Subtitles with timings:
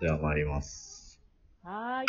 [0.00, 1.20] では参ります。
[1.62, 2.06] はーい。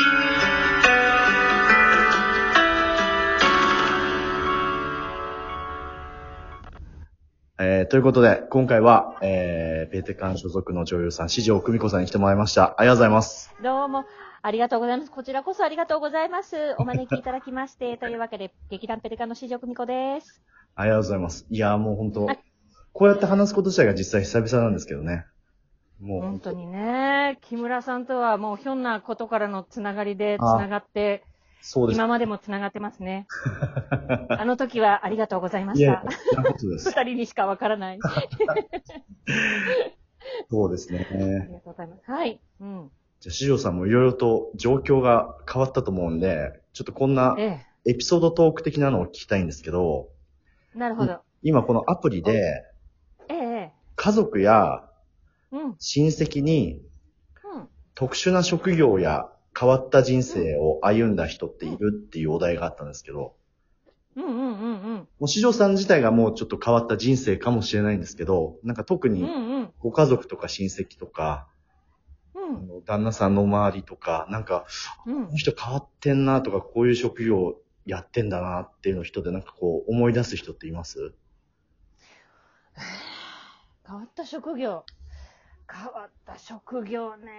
[7.59, 12.75] えー、ということで、今回は、えー、ペーテカン所属の女優さん、四条久美子さんに来てもらいました。
[12.77, 13.51] ありがとうございます。
[13.63, 14.05] どうも、
[14.43, 15.11] ありがとうございます。
[15.11, 16.75] こちらこそありがとうございます。
[16.77, 20.43] お招きいただきまして、 というわけで、劇団ペリカンの四条久美子です。
[20.75, 21.47] ありがとうございます。
[21.49, 22.39] いやーもう本当はい
[22.93, 25.27] こうやって話すこと自体が実際久々なんですけどね。
[25.99, 31.23] もう、本当にね、木村さんとはもうひょんなことからのつながりでつあながって、
[31.61, 31.97] そうです。
[31.97, 33.27] 今までもつながってますね。
[34.37, 36.03] あの時はありがとうございました。
[36.69, 37.99] 二人にしかわからない。
[38.03, 38.09] あ
[40.49, 40.99] そうですね。
[41.47, 42.11] りがとうございます。
[42.11, 42.39] はい。
[42.59, 42.91] うん。
[43.19, 50.09] じゃあ、四条さんもいろいろと状況が変わったと思うんで、ちょっとこんなえエピソードトーク的なのを聞きたいんですけど、
[50.75, 50.77] え。
[50.77, 51.21] なるほど。
[51.41, 52.63] 今このアプリで、
[53.29, 53.71] ええ。
[53.95, 54.86] 家族や
[55.79, 56.81] 親戚に
[57.95, 63.35] 特殊な職業や変わった人生を歩んだ人っているっていうお題があったんですけど、
[64.15, 64.93] うんうんうんうん。
[64.95, 69.73] もう四条さん自体がもうちょっと変わった人生かもしれないんですけど、なんか特うんにうん。
[69.79, 71.47] ご家族とか親戚とか、
[72.35, 72.67] あうん。
[72.67, 74.65] の旦那さんの周りとか、なんか、
[75.05, 75.37] うんこの。
[75.37, 81.13] 人変わってんなとか、こういう職業やってんだなっていうの人でなんかこう思い出す人っています？
[83.87, 84.83] 変わった職業。
[85.71, 87.31] 変わった職業ね。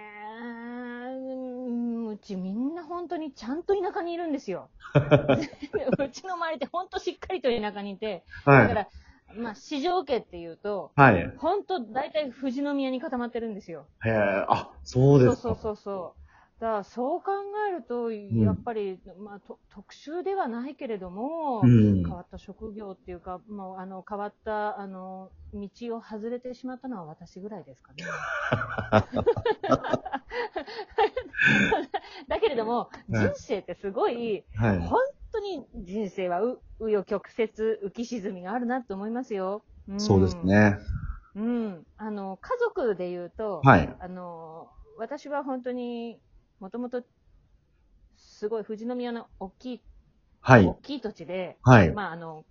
[1.07, 4.69] うんうちみんな本当にちゃんと田舎にいるんですよ。
[5.99, 8.67] うちの周りって本当しっかりと田舎にいて、だはい。
[8.67, 8.89] から、
[9.35, 11.39] まあ、市場家っていうと、はい。
[11.39, 13.87] 本当大体富士宮に固まってるんですよ。
[14.05, 15.53] へえ、あ、そうですか。
[15.53, 16.15] そうそうそうそ
[16.59, 16.61] う。
[16.61, 17.31] だからそう考
[17.69, 28.03] えると、やっぱり、まあ、と特殊ではないけれども、うん変わ職業っていうか、もうあの変わったあの道を外れてしまったのは私ぐらいですかね。
[32.27, 34.79] だけれども、うん人生ってすごい、はい。
[34.79, 34.99] 本
[35.31, 37.49] 当に人生はう紆余曲折、
[37.85, 39.63] 浮き沈みがあるなと思いますよ。
[39.91, 40.37] んそうです。
[40.43, 40.77] ね。
[41.35, 41.87] うん。
[41.97, 43.95] あの、家族で言うと、はい。
[43.99, 46.19] あの、私は本当に、
[46.59, 47.03] もともと、
[48.17, 49.81] すごい富士宮の大きい、
[50.41, 50.75] はい大。
[50.83, 51.89] きい土地で、はい。
[51.89, 52.45] はまあ、あの、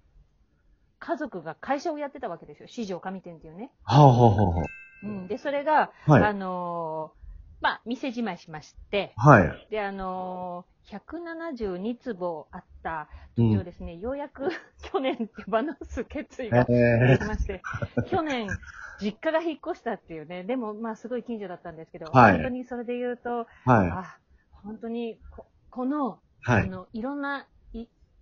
[1.00, 2.69] 家族が会社をやってたわけですよ。
[2.69, 3.72] 市場上店っていうね。
[3.84, 4.71] あ、はあ、は
[5.03, 5.26] うん。
[5.28, 6.32] で、それが、あ、はあい。
[6.32, 7.19] のー
[7.60, 9.69] まあ、店じまいしまして、はい。
[9.71, 13.65] で、あのー172坪あったうん土地を。
[13.65, 14.49] ですね、ようやく
[14.91, 16.70] 去年手放す決意が
[17.05, 17.62] でえきまして、
[18.06, 18.59] 去年、
[18.99, 23.91] 実家が引っ越したっていうね、でも、まあ、すごい近所だったんですけど、はい本当にそれで言うと、ー、はい。
[23.91, 24.19] あ、
[24.62, 26.62] 本当にこ、この、はい。
[26.62, 27.47] あの、いろんな、い、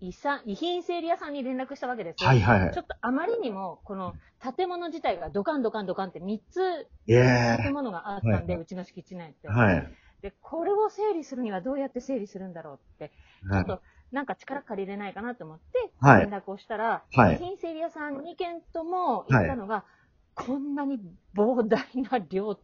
[0.01, 2.23] 遺産、遺品整理屋さんに連絡したわけです。
[2.25, 2.83] はい、はいはいちょ。
[2.83, 4.17] っとあまりにも、この
[4.57, 9.49] 建物自体がドカンドカンドカンって3つえ建物があったんで、はいうちの敷地内って。
[9.49, 9.97] はい。
[10.23, 13.13] で、これを整理するにはどうやって整理するんだろうって、
[13.51, 13.65] ちょはい。
[13.65, 19.85] っとなんか力借りれないかなと思って、はい連絡をしたら、はい遺品整理屋さん2軒とも言ったのが、
[20.35, 21.01] こんなに
[21.35, 22.59] 膨大な量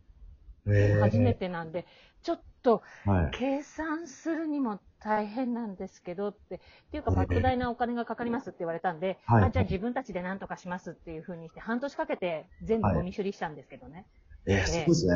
[0.67, 1.87] えー初めてなんで、
[2.23, 3.31] ちょっとはい。
[3.33, 6.59] 計算するにも大変なんですけどって、っ
[6.91, 7.35] ていうかええ。
[7.37, 9.45] 莫大なお金がかかりますって言われたんで、はい。
[9.45, 14.07] あじゃあ自分たちで何とかしますっていうふうにして、半年かけて全部ゴミ処理したんですけどね。
[14.47, 15.15] えー、そうですね。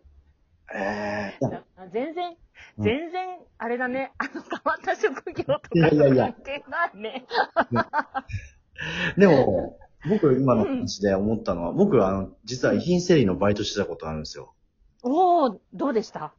[0.72, 2.36] えー、全然、
[2.78, 2.84] うん。
[2.84, 7.26] 全然、あれだね、あの変わった職業とか関係ないね。
[9.18, 14.54] でも、僕今の話で思ったのは、僕あの、実は遺品整理のバイトしてたことあるんですよ。
[15.02, 16.34] おおどうでした？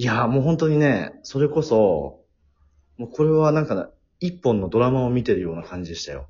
[0.00, 2.24] いやーもう本当にね、それこそ、
[2.96, 6.26] もうこれはなんか、一本のドラマを見てるような感じでしたよ。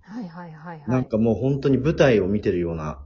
[0.00, 0.90] はいはいはいはい。
[0.90, 2.98] なんかもう本当に舞台を見てるような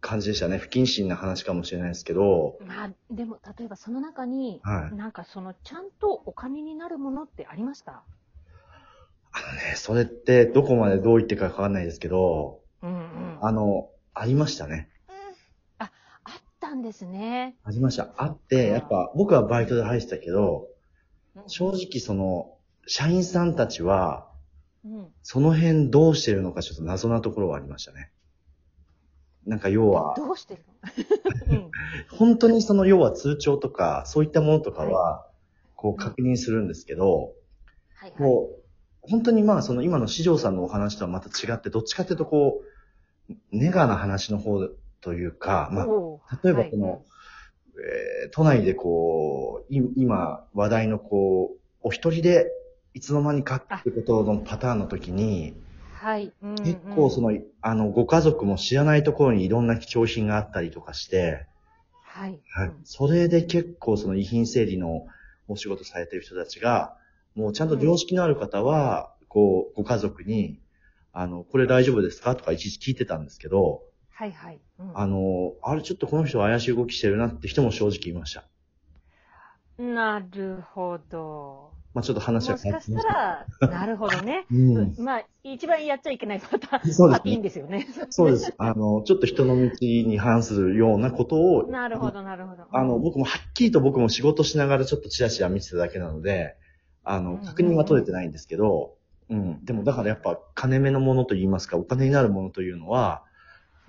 [0.00, 0.56] 感じでしたね。
[0.56, 8.02] 不謹慎な話かもしれないですけど、まあ、でも、例えばその中に、はいなんかその、ちゃんとお金になるものってありました？
[9.32, 13.38] あのね、それってどこまでどう言ってかわかんないですけど、うんうん。
[13.42, 14.89] あの、ありましたね。
[16.70, 17.56] あったんですね。
[17.64, 18.14] ありました。
[18.16, 20.70] あって、やっぱ僕はバイトで入ってたけど、うん
[21.46, 22.56] 正直その、
[22.86, 24.28] 社員さんたちは、
[24.84, 25.06] うん。
[25.22, 28.10] その辺どうしてるのかちょっと謎なところはありましたね。
[29.46, 30.64] なんか要は、どうしてる
[31.46, 31.54] の？
[31.56, 31.70] うん。
[32.10, 35.26] 本当にその要は通帳とか、そういったものとかは、
[35.76, 37.32] こう確認するんですけど、
[37.94, 38.18] はいはい。
[38.18, 38.62] こう、
[39.02, 42.60] 本当にまあその今の四条さんのお話とはまた違って、どっちかっていうとこ
[43.30, 44.58] う、ネガな話の方
[45.00, 45.86] というか、まあ、
[46.44, 47.02] 例えばこの、
[48.24, 52.50] えー都内でこう、い今話題のこう、お一人で
[52.94, 55.54] いつの間にかってことのパターンの時に、
[56.00, 56.32] はい。
[56.42, 57.32] うんうん結構その、
[57.62, 61.46] あの、ご家族も知らないところにいろんな貴重品があったりとかして、
[62.02, 62.38] はい。
[62.52, 62.72] はい。
[62.84, 65.06] それで結構その遺品整理の
[65.48, 66.96] お仕事されてる人たちが、
[67.34, 70.60] もうちゃんと常識のある方は、こう、ご家族に、
[71.12, 73.82] あの、これ大丈夫ですかとか一時聞いてたんですけど、
[74.20, 74.60] はいはい。
[74.78, 78.44] うんあの、あれちょっとこの人怪しい動きしてるなって人も正直いました。
[79.82, 81.70] なるほど。
[81.94, 84.44] まあちょっと話はもしかしたら、なるほどね。
[84.52, 84.94] うん。
[84.98, 87.86] まあ、一番やっちゃいけないパターン、そうですねパティーンですよね。
[88.10, 88.52] そうです。
[88.58, 92.64] あの、ちょっと人の道に反するようなことを、なるほど、なるほど。
[92.70, 96.56] あの、僕もはっきりと僕も仕事しながらちょっとチラチラ見てただけなので、
[97.04, 98.98] あの、うんうんうん確認は取れてないんですけど、
[99.30, 99.64] うん。
[99.64, 103.24] でもだからやっぱ金目のものと言いますか、お金になるものというのは、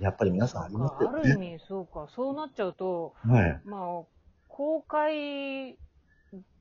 [0.02, 1.20] やっぱり皆さんありますよね。
[1.22, 2.08] ある意味、そうか。
[2.16, 3.62] そうなっちゃうと、はい。
[3.66, 4.04] まあ、
[4.48, 5.78] 公開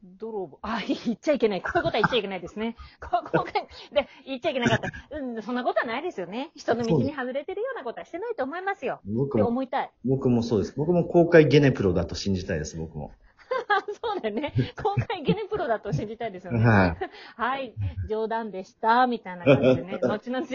[0.03, 0.59] 泥棒。
[0.63, 1.63] あ、 言っちゃいけない。
[1.63, 2.77] こういうことは言っちゃいけないですね。
[3.01, 5.17] こ公開、で、言っちゃいけなかった。
[5.17, 6.51] うん、そんなことはないですよね。
[6.55, 9.01] 人の道に外れてるようなことはしてないと思いますよ。
[9.05, 9.91] 僕も、思いたい。
[10.05, 10.75] 僕もそうです。
[10.77, 13.13] 僕も公開ゲネプロだと信じたいです、僕も。
[14.23, 14.53] そうだよね。
[14.83, 16.65] 公開ゲネプロだと信じたいですよね。
[16.65, 16.97] はい。
[17.37, 17.75] はい、
[18.09, 19.99] 冗談でした、みたいな感じでね。
[20.03, 20.47] 後々、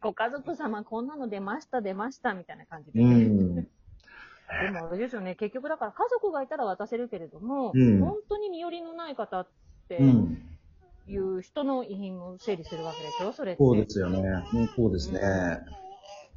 [0.00, 3.14] ご家族様こんなの出ました、出ました、みたいな感じでうね。
[3.24, 3.54] ん。
[3.54, 9.48] でもあれですよね、結局だから家族がいたら渡せるけれども、うん本当に身寄りのない方っ
[9.88, 10.58] てうん。
[11.06, 13.58] いう人の遺品も整理するわけでしょ、それって。
[13.58, 14.18] そうですよね。
[14.52, 15.20] うん、そうですね。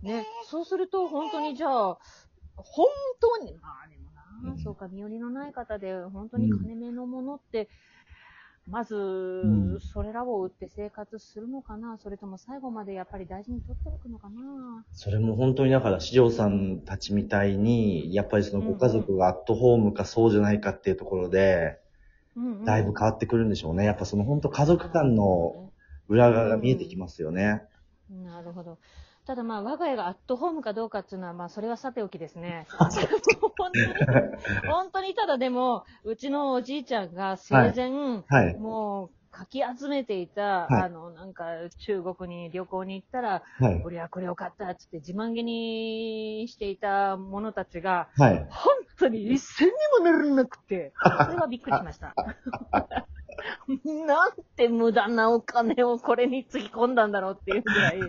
[0.01, 1.97] ね、そうすると本当にじゃあ、
[2.56, 2.88] 本
[3.19, 4.00] 当に、まあでもな、
[4.43, 4.57] うん。
[4.57, 7.69] そうか、身寄りのない方で本当に金目のものって、
[8.67, 9.79] まず、ん。
[9.79, 11.97] それらを売って生活するのかな？
[11.97, 14.85] それとも最後までやっぱり大事に取っておくのかな？
[14.93, 21.79] それも本当にだから、四条さんたちみたいに、やっぱりそのご家族がアットホームかそうじゃないかっていうところで、
[22.35, 22.65] うんうん。
[22.65, 23.85] だいぶ変わってくるんでしょうね。
[23.85, 25.71] やっぱその本当家族間の
[26.07, 27.63] 裏側が見えてきますよね。
[28.09, 28.77] なるほど。
[29.31, 32.67] ただまあ、我が家がアットホームかどうかっていうのは、まあ、それはさておきですね。
[32.77, 32.89] 本
[33.57, 33.85] 当に、
[34.67, 37.91] 本当にただでも、うちのおじいちゃんが生前、
[38.27, 38.57] はい。
[38.57, 41.45] もう、かき集めていた、はいあの、なんか、
[41.77, 43.81] 中国に旅行に行ったら、はい。
[43.85, 48.47] 俺はこれを買ったっつって自慢げにしていた者たちが、はい。
[48.49, 50.91] 本当に一銭にもならなくて、
[51.25, 52.13] それはびっくりしました。
[54.05, 57.99] なんて無駄なお金をこれにつぎ込んだんだろうっていうぐらい、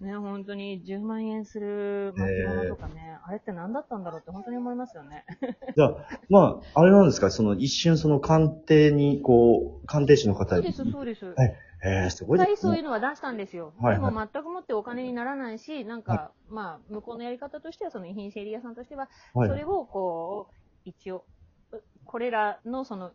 [0.00, 5.24] ね、本当に10万円する巻物とかね、あれって何だったんだろうって本当に思いますよね。
[5.76, 5.96] じゃあ、
[6.28, 10.72] まあ、あれなんですか、その一瞬その鑑定に、こう、鑑定士の方に。
[10.72, 11.24] そうです、そうです。
[11.26, 13.72] はいえー、すごいですそういうのは出したんですよ。
[13.80, 20.54] はいでも全くもってお金にならないし、なんか、まあ、向こうのやり方としては、その遺品整理屋さんとしては、はいそれをこう、
[20.84, 21.24] 一応、
[21.72, 23.12] うこれらのその、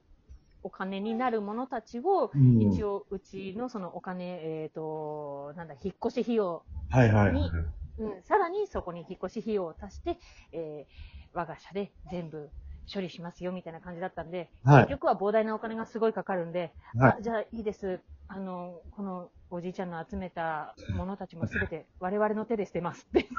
[0.65, 7.51] お金になるものたちを、うん一応、うちのそのお金、えっ、と、なんだ、引っ越し費用、はいはいはい。
[7.99, 10.17] うん、さらにそこに引っ越し費用を足して、
[10.51, 12.49] えー、我が社で全部
[12.91, 17.99] 処理しますよ、みたいな感じだったんで、はい結局は膨大なお金がすごいかかるんで、はいあ、じゃあいいです。
[18.27, 23.27] あの、このおじいちゃんの集めたものたちもすべて 我々の手で捨てますって。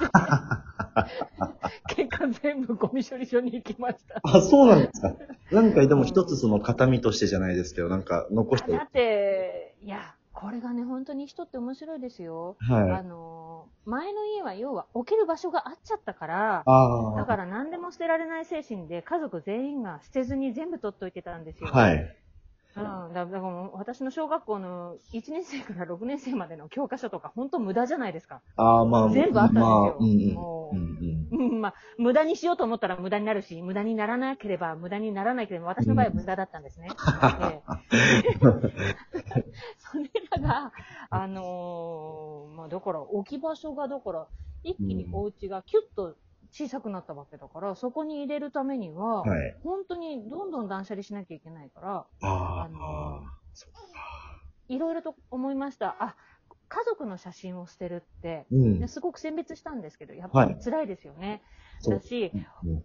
[1.94, 4.20] 結果全部ゴミ処理所に行きました。
[4.22, 5.14] あ、そうなんですか。
[5.52, 12.56] 何かでも一つその形見としてじゃないですけど、なんか残してだって、いや、これがね、本当に人って面白いですよ。
[12.68, 13.04] あはい。
[13.04, 17.16] の、前の家は要は置ける場所があっちゃったから、ああ。
[17.16, 21.70] だから何でも捨てられない精神で家族全員が捨てずに全部取っといてたんですよ。
[21.70, 22.16] はい。
[22.76, 28.42] うん、だだからもう私の小学校の1年生から6年生までの教科書とか本当無駄じゃないですか。
[28.56, 30.34] ああ、まあ、全部あったんですよまあ、うんうん。
[30.34, 31.52] もううんうん。
[31.52, 36.88] うん、まあ、無駄にしようと思ったら無駄になるし、無駄にならなければ無駄にならないければ、私の場合は無駄だったんですね。
[37.38, 37.62] で
[39.78, 40.72] それらが、
[41.10, 44.28] あのーまあ、だから置き場所が、だから、
[44.62, 46.16] 一気にお家がキュッと
[46.50, 49.56] 小さくなったわけだから、そこに入れるためには、はい。
[49.62, 52.68] 本当にどんどん断捨離しなきゃいけないから、あ
[54.68, 55.96] いろいろと思いました。
[56.00, 56.16] あ、
[56.68, 58.88] 家族の写真を捨てるって、うんね。
[58.88, 61.42] すごく選別したんですけど、やっぱりはい辛いですよね。
[61.86, 62.32] だし、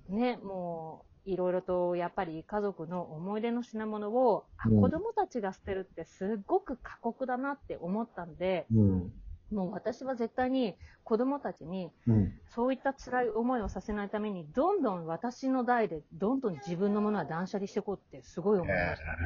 [0.09, 9.13] うんね、もう、いろいろと、やっぱり家族の思い出の品物を、あうん子供たちが捨てるってすっごく過酷だなって思ったんで、うん。
[9.51, 12.41] もう私は絶対に子供たちに、うん。
[12.47, 19.19] そういった辛い思いをさせないために、どんどん私の代で、どんどん自分のものは断捨離していこうってすごい思いました。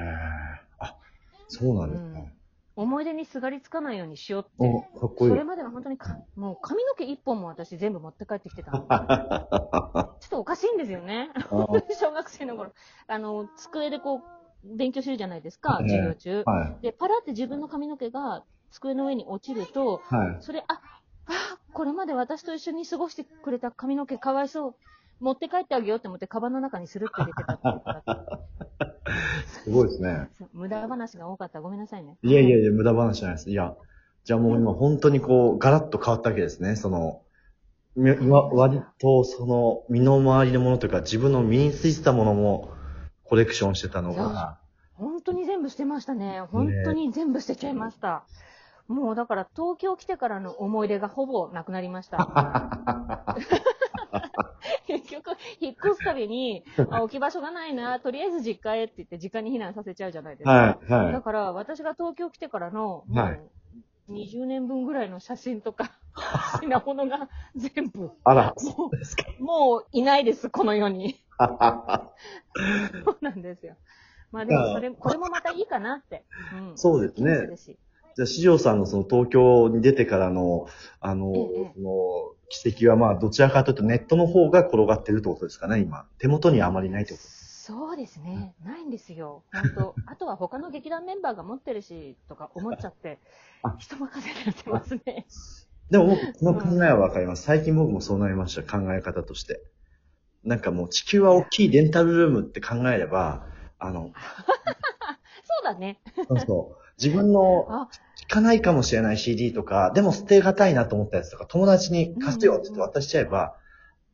[0.79, 0.97] あ、
[1.47, 2.35] そうなんですね。
[2.75, 4.51] 思い出にすがりつかないようにしようって。
[4.59, 5.43] お、かっこいいそれ。
[5.43, 8.87] までは本当にか、もう髪の毛一本も私全部持って帰ってきてたの。
[10.19, 11.29] ちょっとおかしいんですよね。
[11.99, 12.71] 小学生の頃。
[13.07, 16.43] あの、机でこう、勉強するじゃないですか、ええ授業中。
[16.45, 16.83] はい。
[16.83, 20.37] で、パラって自分の髪の毛が机の上に落ちると、はい。
[20.41, 20.81] それ、あ、
[21.25, 24.75] あ、これまで私と一緒に過ごしてくれた髪の毛かわいそう。
[25.19, 29.03] 持って帰ってあげようって思って、カバンの中にスルッと入れてたっていうから
[29.63, 30.29] すごいですね。
[30.53, 31.61] 無駄話が多かった。
[31.61, 32.17] ごめんなさいね。
[32.21, 33.49] いやいやいや、無駄話じゃないです。
[33.49, 33.75] いや、
[34.23, 36.75] じゃあもう今本当にこう、ガラッと変わったわけですね。
[36.75, 37.21] その、
[37.95, 42.73] 割とその、身の回りのものというか、自分の身についてたものも、
[43.23, 44.59] コレクションしてたのが、
[44.95, 46.41] 本当に全部捨てましたね。
[46.51, 48.23] 本当に全部捨てちゃいました。
[48.87, 52.17] もうだから東京来てからの思い出がほぼなくなりました。
[54.87, 60.51] 結局、引っ越すたびに、あ、置き場所がないな、とりあえず実家へって言って実家に避難させちゃうじゃないですか。
[60.51, 63.39] はい、はだから私が東京来てからの、もはうい
[64.09, 65.91] 20年分ぐらいの写真とか、
[66.61, 69.25] 品物が全部、あら、もそうですか。
[69.39, 71.19] う、もういないです、この世に。
[73.05, 73.75] そうなんですよ。
[74.31, 76.25] まあでもそれ、これもまたいいかなって。
[76.53, 76.77] うん。
[76.77, 77.55] そうですね
[78.15, 80.67] じゃあ、四条さんのその東京に出てからの、
[80.99, 86.05] あの、ええその奇跡はまあ、どちらかというとネットの方が転がってるってことですかね、今。
[86.19, 87.23] 手元にはあまりないってこと
[87.63, 88.53] そうですね。
[88.65, 89.43] ないんですよ。
[89.53, 93.19] 本当 あとは他の劇団メンバーが持ってるし、とか思っちゃって
[93.61, 95.25] あ、人任せになってますね。
[95.89, 97.43] でも僕、 この考えはわかります。
[97.43, 99.61] 最近僕もそうなりました、考え方として。
[100.43, 103.47] なんかもう地球は大きいレンタルルームって考えれば、
[103.79, 104.11] あの、
[105.45, 106.01] そうだね。
[106.27, 106.83] そうそう。
[107.01, 107.87] 自分の
[108.25, 113.55] あ、聴かないかもしれない CD とか、でも捨てがたいなと思ったやつとか、友達に貸すよって渡しちゃえば、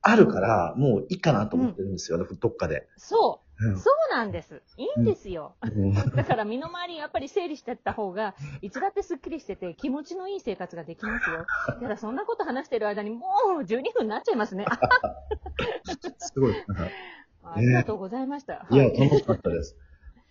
[0.01, 2.87] あるから、もういいかなと思ってるんですよ、どっかで。
[2.97, 3.77] そうう。
[3.77, 4.61] そうなんです。
[4.77, 5.55] いいんですよ。
[5.65, 11.45] んだから身の回りやっぱり整理してった方が、いつだってスッキリしてて気持ちのいい生活ができますよ。
[11.81, 13.27] ただそんなこと話してる間にも
[13.59, 14.65] う12分になっちゃいますね。
[14.67, 14.79] あ
[16.19, 16.53] すごい。
[17.43, 18.65] ありがとうございました。
[18.71, 19.75] いや、はい楽しかったです。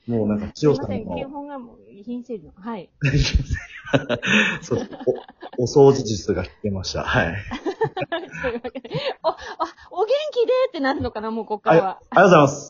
[0.08, 2.52] もうなんか、千代さんすいません、基の、本がもう遺品整理の。
[2.56, 2.88] はい。
[4.62, 4.88] そう
[5.58, 7.02] お、お掃除術が聞けました。
[7.02, 7.36] はい。
[9.22, 9.36] お、あ、
[9.90, 12.00] お元気でってなるのかな、もうここからは。
[12.10, 12.66] ありがとうございます。